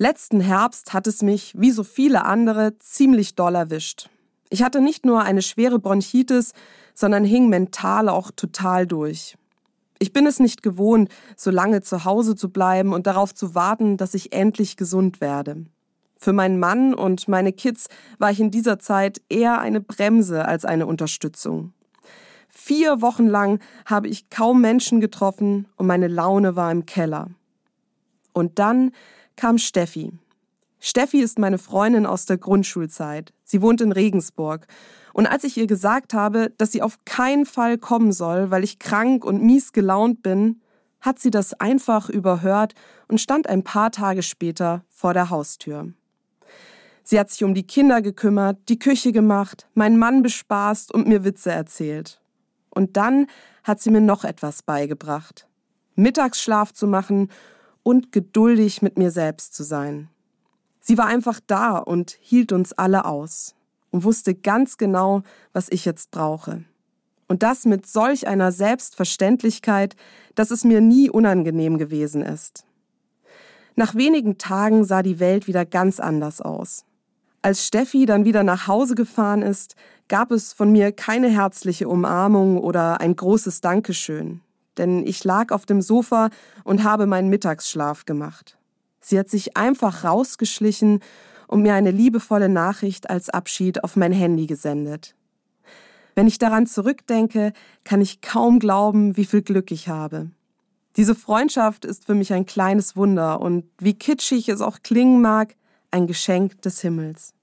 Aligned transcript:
Letzten 0.00 0.40
Herbst 0.40 0.94
hat 0.94 1.08
es 1.08 1.22
mich, 1.22 1.54
wie 1.58 1.72
so 1.72 1.82
viele 1.82 2.24
andere, 2.24 2.78
ziemlich 2.78 3.34
doll 3.34 3.56
erwischt. 3.56 4.08
Ich 4.48 4.62
hatte 4.62 4.80
nicht 4.80 5.04
nur 5.04 5.22
eine 5.22 5.42
schwere 5.42 5.80
Bronchitis, 5.80 6.52
sondern 6.94 7.24
hing 7.24 7.48
mental 7.48 8.08
auch 8.08 8.30
total 8.30 8.86
durch. 8.86 9.36
Ich 9.98 10.12
bin 10.12 10.24
es 10.28 10.38
nicht 10.38 10.62
gewohnt, 10.62 11.10
so 11.36 11.50
lange 11.50 11.82
zu 11.82 12.04
Hause 12.04 12.36
zu 12.36 12.48
bleiben 12.50 12.92
und 12.92 13.08
darauf 13.08 13.34
zu 13.34 13.56
warten, 13.56 13.96
dass 13.96 14.14
ich 14.14 14.32
endlich 14.32 14.76
gesund 14.76 15.20
werde. 15.20 15.64
Für 16.16 16.32
meinen 16.32 16.60
Mann 16.60 16.94
und 16.94 17.26
meine 17.26 17.52
Kids 17.52 17.88
war 18.18 18.30
ich 18.30 18.38
in 18.38 18.52
dieser 18.52 18.78
Zeit 18.78 19.20
eher 19.28 19.60
eine 19.60 19.80
Bremse 19.80 20.44
als 20.44 20.64
eine 20.64 20.86
Unterstützung. 20.86 21.72
Vier 22.48 23.02
Wochen 23.02 23.26
lang 23.26 23.58
habe 23.84 24.06
ich 24.06 24.30
kaum 24.30 24.60
Menschen 24.60 25.00
getroffen 25.00 25.66
und 25.74 25.88
meine 25.88 26.06
Laune 26.06 26.54
war 26.54 26.70
im 26.70 26.86
Keller. 26.86 27.30
Und 28.32 28.60
dann 28.60 28.92
kam 29.38 29.56
Steffi. 29.56 30.12
Steffi 30.80 31.20
ist 31.20 31.38
meine 31.38 31.58
Freundin 31.58 32.06
aus 32.06 32.26
der 32.26 32.36
Grundschulzeit. 32.36 33.32
Sie 33.44 33.62
wohnt 33.62 33.80
in 33.80 33.92
Regensburg. 33.92 34.66
Und 35.12 35.26
als 35.26 35.44
ich 35.44 35.56
ihr 35.56 35.66
gesagt 35.66 36.12
habe, 36.12 36.52
dass 36.58 36.72
sie 36.72 36.82
auf 36.82 36.98
keinen 37.04 37.46
Fall 37.46 37.78
kommen 37.78 38.12
soll, 38.12 38.50
weil 38.50 38.64
ich 38.64 38.78
krank 38.78 39.24
und 39.24 39.42
mies 39.42 39.72
gelaunt 39.72 40.22
bin, 40.22 40.60
hat 41.00 41.18
sie 41.20 41.30
das 41.30 41.54
einfach 41.54 42.08
überhört 42.08 42.74
und 43.06 43.20
stand 43.20 43.48
ein 43.48 43.64
paar 43.64 43.92
Tage 43.92 44.22
später 44.22 44.84
vor 44.88 45.14
der 45.14 45.30
Haustür. 45.30 45.92
Sie 47.04 47.18
hat 47.18 47.30
sich 47.30 47.44
um 47.44 47.54
die 47.54 47.66
Kinder 47.66 48.02
gekümmert, 48.02 48.58
die 48.68 48.78
Küche 48.78 49.12
gemacht, 49.12 49.68
meinen 49.74 49.98
Mann 49.98 50.22
bespaßt 50.22 50.92
und 50.92 51.06
mir 51.06 51.24
Witze 51.24 51.50
erzählt. 51.50 52.20
Und 52.70 52.96
dann 52.96 53.28
hat 53.62 53.80
sie 53.80 53.90
mir 53.90 54.00
noch 54.00 54.24
etwas 54.24 54.62
beigebracht. 54.62 55.46
Mittagsschlaf 55.94 56.72
zu 56.72 56.86
machen 56.86 57.28
und 57.88 58.12
geduldig 58.12 58.82
mit 58.82 58.98
mir 58.98 59.10
selbst 59.10 59.54
zu 59.54 59.62
sein. 59.62 60.10
Sie 60.78 60.98
war 60.98 61.06
einfach 61.06 61.40
da 61.46 61.78
und 61.78 62.18
hielt 62.20 62.52
uns 62.52 62.74
alle 62.74 63.06
aus 63.06 63.54
und 63.90 64.04
wusste 64.04 64.34
ganz 64.34 64.76
genau, 64.76 65.22
was 65.54 65.70
ich 65.70 65.86
jetzt 65.86 66.10
brauche. 66.10 66.64
Und 67.28 67.42
das 67.42 67.64
mit 67.64 67.86
solch 67.86 68.28
einer 68.28 68.52
Selbstverständlichkeit, 68.52 69.96
dass 70.34 70.50
es 70.50 70.64
mir 70.64 70.82
nie 70.82 71.08
unangenehm 71.08 71.78
gewesen 71.78 72.20
ist. 72.20 72.66
Nach 73.74 73.94
wenigen 73.94 74.36
Tagen 74.36 74.84
sah 74.84 75.02
die 75.02 75.18
Welt 75.18 75.46
wieder 75.46 75.64
ganz 75.64 75.98
anders 75.98 76.42
aus. 76.42 76.84
Als 77.40 77.66
Steffi 77.66 78.04
dann 78.04 78.26
wieder 78.26 78.42
nach 78.42 78.66
Hause 78.66 78.96
gefahren 78.96 79.40
ist, 79.40 79.76
gab 80.08 80.30
es 80.30 80.52
von 80.52 80.70
mir 80.70 80.92
keine 80.92 81.30
herzliche 81.30 81.88
Umarmung 81.88 82.58
oder 82.58 83.00
ein 83.00 83.16
großes 83.16 83.62
Dankeschön 83.62 84.42
denn 84.78 85.06
ich 85.06 85.24
lag 85.24 85.52
auf 85.52 85.66
dem 85.66 85.82
Sofa 85.82 86.30
und 86.64 86.84
habe 86.84 87.06
meinen 87.06 87.28
Mittagsschlaf 87.28 88.04
gemacht. 88.04 88.56
Sie 89.00 89.18
hat 89.18 89.28
sich 89.28 89.56
einfach 89.56 90.04
rausgeschlichen 90.04 91.00
und 91.46 91.62
mir 91.62 91.74
eine 91.74 91.90
liebevolle 91.90 92.48
Nachricht 92.48 93.10
als 93.10 93.30
Abschied 93.30 93.82
auf 93.84 93.96
mein 93.96 94.12
Handy 94.12 94.46
gesendet. 94.46 95.14
Wenn 96.14 96.26
ich 96.26 96.38
daran 96.38 96.66
zurückdenke, 96.66 97.52
kann 97.84 98.00
ich 98.00 98.20
kaum 98.20 98.58
glauben, 98.58 99.16
wie 99.16 99.24
viel 99.24 99.42
Glück 99.42 99.70
ich 99.70 99.88
habe. 99.88 100.30
Diese 100.96 101.14
Freundschaft 101.14 101.84
ist 101.84 102.06
für 102.06 102.14
mich 102.14 102.32
ein 102.32 102.44
kleines 102.44 102.96
Wunder 102.96 103.40
und 103.40 103.64
wie 103.78 103.94
kitschig 103.94 104.48
es 104.48 104.60
auch 104.60 104.80
klingen 104.82 105.22
mag, 105.22 105.54
ein 105.90 106.06
Geschenk 106.08 106.60
des 106.62 106.80
Himmels. 106.80 107.34